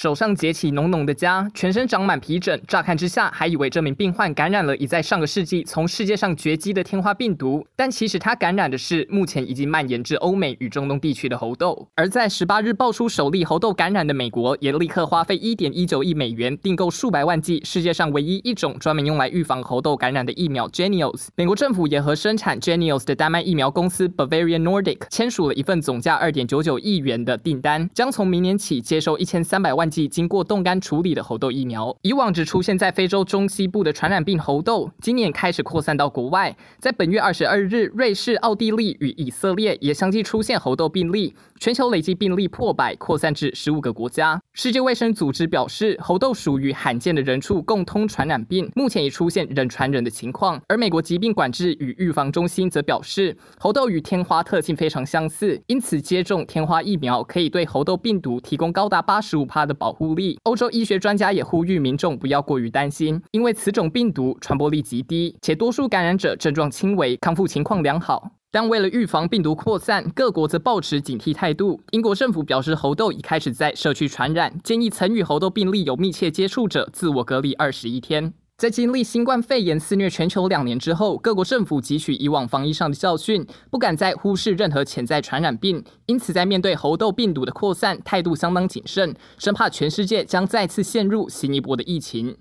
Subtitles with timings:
[0.00, 11.86] 手上结起浓浓的痂，全身长满皮疹，乍看之下还以为这名病患感染了已在上个世纪从世界上绝迹的天花病毒，但其实他感染的是目前已经蔓延至欧美与中东地区的猴痘。
[11.96, 21.26] 而在十八日爆出首例猴痘感染的美国，也立刻花费一点一九亿美元订购数百万剂世界上唯一一种专门用来预防猴痘感染的疫苗 Jynneos。
[21.36, 29.89] 美国政府也和生产 Jynneos 的丹麦疫苗公司 Bavarian Nordic 签署了一份总价二点九九亿元的订单，将从明年起接收一千三百万。
[29.90, 36.56] 万剂经过冻干处理的猴痘疫苗，以往只出现在非洲中西部的传染病猴痘，今年开始扩散到国外。
[36.78, 44.40] 在本月二十二日，瑞士、奥地利与以色列也相继出现猴痘病例，全球累计病例破百，扩散至十五个国家。
[44.52, 50.62] 世界卫生组织表示，猴痘属于罕见的人畜共通传染病，目前已出现人传人的情况。
[50.68, 60.38] 而美国疾病管制与预防中心则表示，猴痘与天花特性非常相似，因此接种天花疫苗可以对猴痘病毒提供高达八十五趴的保护力。
[60.42, 68.30] 欧洲医学专家也呼吁民众不要过于担心，因为此种病毒传播力极低，且多数感染者症状轻微，康复情况良好。
[68.52, 71.80] 但为了预防病毒扩散，各国则抱持警惕态度。
[71.92, 78.34] 英国政府表示，猴痘已开始在社区传染，建议曾与猴痘病例有密切接触者自我隔离二十一天。
[78.60, 92.36] 在经历新冠肺炎肆虐全球两年之后，各国政府汲取以往防疫上的教训，不敢再忽视任何潜在传染病，因此在面对猴痘病毒的扩散，态度相当谨慎，生怕全世界将再次陷入新一波的疫情。